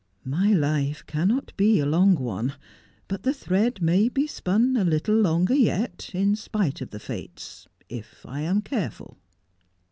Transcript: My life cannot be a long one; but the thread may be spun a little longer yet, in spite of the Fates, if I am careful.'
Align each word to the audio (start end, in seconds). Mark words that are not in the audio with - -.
My 0.25 0.51
life 0.51 1.05
cannot 1.05 1.55
be 1.57 1.79
a 1.79 1.85
long 1.85 2.15
one; 2.15 2.55
but 3.07 3.21
the 3.21 3.35
thread 3.35 3.83
may 3.83 4.09
be 4.09 4.25
spun 4.25 4.75
a 4.75 4.83
little 4.83 5.13
longer 5.13 5.53
yet, 5.53 6.09
in 6.15 6.35
spite 6.35 6.81
of 6.81 6.89
the 6.89 6.99
Fates, 6.99 7.67
if 7.87 8.25
I 8.27 8.41
am 8.41 8.63
careful.' 8.63 9.19